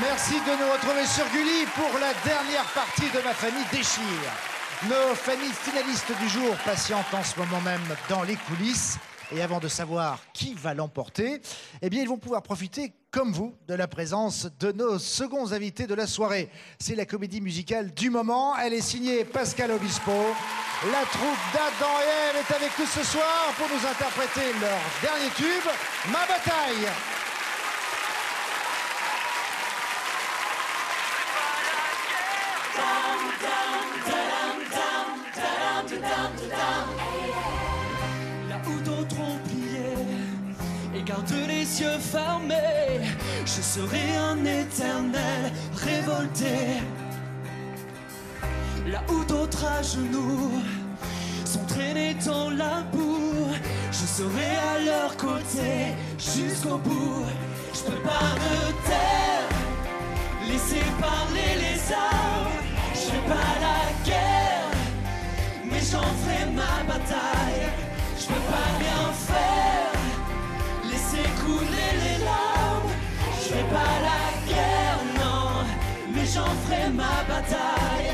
[0.00, 4.02] Merci de nous retrouver sur Gulli pour la dernière partie de ma famille Déchire.
[4.88, 8.98] Nos familles finalistes du jour patientent en ce moment même dans les coulisses.
[9.30, 11.40] Et avant de savoir qui va l'emporter,
[11.80, 15.86] eh bien, ils vont pouvoir profiter, comme vous, de la présence de nos seconds invités
[15.86, 16.48] de la soirée.
[16.78, 18.56] C'est la comédie musicale du moment.
[18.56, 20.12] Elle est signée Pascal Obispo.
[20.90, 25.70] La troupe d'Adam et est avec nous ce soir pour nous interpréter leur dernier tube,
[26.10, 26.88] Ma bataille.
[41.12, 43.00] Et gardent les yeux fermés,
[43.44, 46.80] je serai un éternel révolté.
[48.86, 50.62] Là où d'autres à genoux
[51.44, 53.48] sont traînés dans la boue,
[53.90, 57.24] je serai à leur côté jusqu'au bout.
[57.74, 59.48] Je peux pas me taire,
[60.48, 62.21] laisser parler les armes.
[76.90, 78.12] Ma bataille.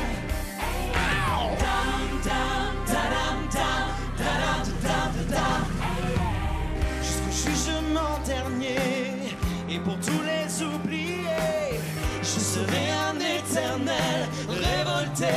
[7.01, 9.35] Jusqu'au jugement dernier,
[9.69, 11.79] et pour tous les oubliés,
[12.21, 15.35] je serai un éternel révolté.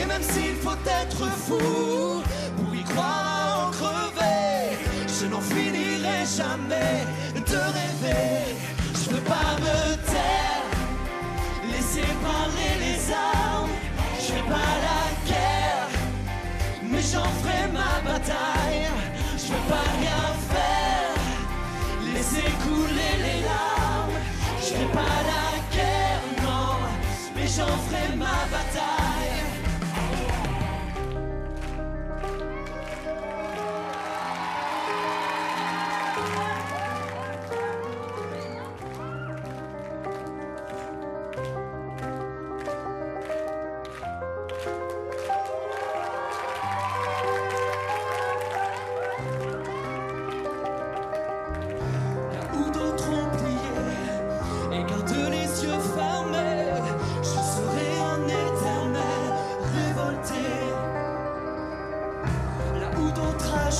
[0.00, 2.22] Et même s'il faut être fou
[24.98, 26.74] pas la guerre, non,
[27.34, 28.37] mais j'en ferai ma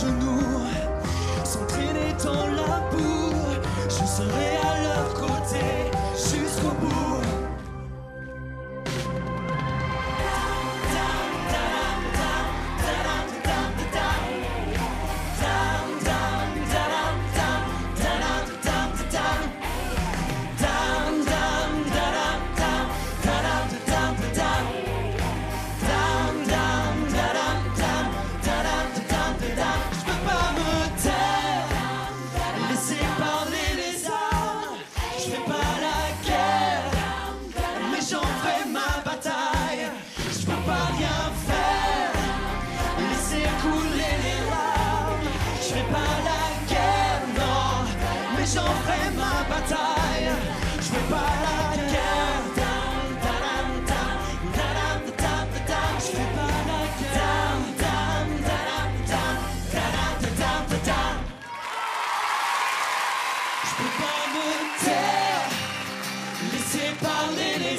[0.00, 0.37] genoux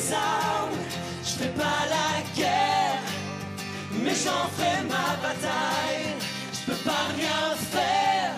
[0.02, 3.04] Je fais pas la guerre,
[4.02, 6.16] mais j'en ferai ma bataille.
[6.54, 8.36] Je peux pas rien faire,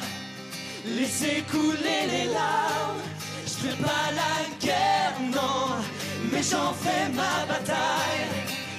[0.85, 3.03] laisser couler les larmes.
[3.45, 5.75] Je fais pas la guerre, non,
[6.31, 8.27] mais j'en ferai ma bataille.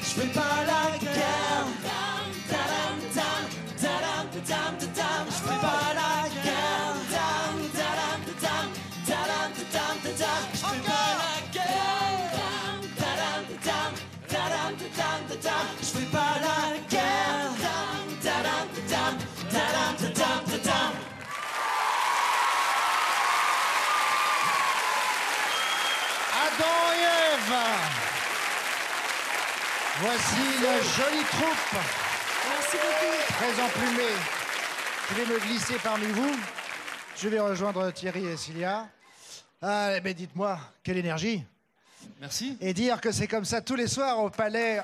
[0.01, 2.12] Je fais pas la guerre.
[15.81, 17.33] Je fais pas la guerre.
[26.45, 27.03] Adam et
[27.35, 27.57] Ève.
[30.01, 31.83] Voici la jolie troupe.
[32.49, 33.17] Merci beaucoup.
[33.35, 34.17] Très emplumée.
[35.09, 36.37] Je vais me glisser parmi vous.
[37.17, 38.89] Je vais rejoindre Thierry et Cilia.
[39.61, 41.45] Ah, mais dites-moi, quelle énergie
[42.21, 42.57] Merci.
[42.61, 44.81] Et dire que c'est comme ça tous les soirs au Palais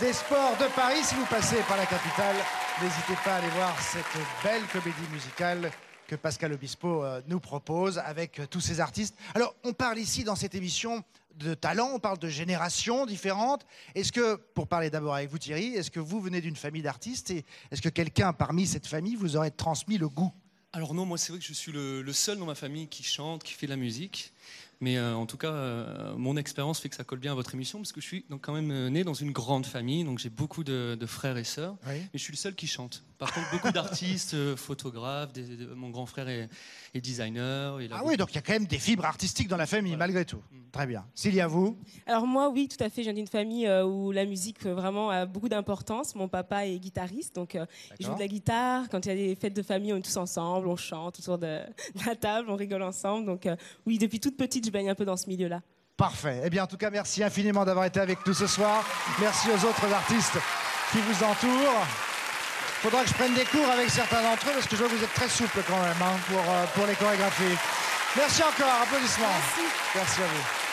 [0.00, 2.36] des Sports de Paris si vous passez par la capitale.
[2.82, 4.04] N'hésitez pas à aller voir cette
[4.42, 5.70] belle comédie musicale
[6.06, 9.14] que Pascal Obispo euh, nous propose avec euh, tous ces artistes.
[9.34, 11.02] Alors, on parle ici dans cette émission
[11.36, 13.64] de talent, on parle de générations différentes.
[13.94, 17.30] Est-ce que, pour parler d'abord avec vous Thierry, est-ce que vous venez d'une famille d'artistes
[17.30, 20.32] et est-ce que quelqu'un parmi cette famille vous aurait transmis le goût?
[20.74, 23.02] Alors non, moi c'est vrai que je suis le, le seul dans ma famille qui
[23.02, 24.32] chante, qui fait de la musique.
[24.82, 27.54] Mais euh, en tout cas, euh, mon expérience fait que ça colle bien à votre
[27.54, 30.18] émission parce que je suis donc quand même euh, né dans une grande famille, donc
[30.18, 31.94] j'ai beaucoup de, de frères et sœurs, Oui.
[32.12, 33.04] mais je suis le seul qui chante.
[33.16, 36.48] Par contre, beaucoup d'artistes, euh, photographes, des- mon grand frère est,
[36.94, 37.80] est designer.
[37.80, 39.68] il a Ah oui, donc il y a quand même des fibres artistiques dans la
[39.68, 40.42] famille, malgré tout.
[40.50, 40.58] Mm.
[40.72, 41.04] Très bien.
[41.14, 43.02] S'il y a vous Alors moi, oui, tout à fait.
[43.02, 46.14] Je viens d'une famille euh, où la musique euh, vraiment a beaucoup d'importance.
[46.14, 47.66] Mon papa est guitariste, donc euh,
[48.00, 48.88] il joue de la guitare.
[48.90, 51.36] Quand il y a des fêtes de famille, on est tous ensemble, on chante autour
[51.36, 51.60] de
[52.06, 53.26] la table, on rigole ensemble.
[53.26, 53.46] Donc
[53.86, 55.60] oui, depuis toute petite, je baigne un peu dans ce milieu-là.
[55.98, 56.40] Parfait.
[56.42, 58.82] Eh bien, en tout cas, merci infiniment d'avoir été avec nous ce soir.
[59.20, 60.38] Merci aux autres artistes
[60.90, 61.84] qui vous entourent.
[62.80, 64.96] Faudra que je prenne des cours avec certains d'entre eux parce que je vois que
[64.96, 66.42] vous êtes très souple quand même hein, pour,
[66.74, 67.58] pour les chorégraphies.
[68.16, 68.82] Merci encore.
[68.82, 69.26] Applaudissements.
[69.28, 69.74] Merci.
[69.94, 70.71] Merci à vous.